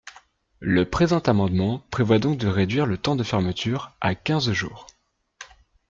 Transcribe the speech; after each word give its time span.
Le 0.59 0.89
présent 0.89 1.19
amendement 1.19 1.83
prévoit 1.91 2.17
donc 2.17 2.39
de 2.39 2.47
réduire 2.47 2.87
le 2.87 2.97
temps 2.97 3.15
de 3.15 3.21
fermeture 3.23 3.91
à 4.01 4.15
quinze 4.15 4.51
jours. 4.51 4.87